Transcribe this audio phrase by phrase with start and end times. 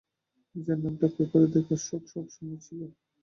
[0.55, 2.99] নিজের নামটা পেপারে দেখার শখ সবসময়েই ছিল আমার।